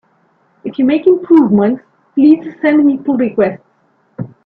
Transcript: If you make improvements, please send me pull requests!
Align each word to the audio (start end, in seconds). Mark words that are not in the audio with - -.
If 0.63 0.79
you 0.79 0.85
make 0.85 1.05
improvements, 1.05 1.83
please 2.15 2.43
send 2.59 2.83
me 2.85 2.97
pull 2.97 3.17
requests! 3.17 3.61